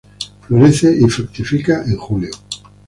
Florece 0.41 0.97
y 0.99 1.07
fructifica 1.11 1.83
en 1.85 1.95
Julio. 1.97 2.31